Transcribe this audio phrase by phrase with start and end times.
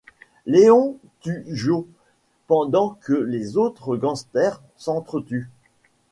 [0.47, 1.87] Léo tue Jo,
[2.47, 5.51] pendant que les autres gangsters s'entre-tuent.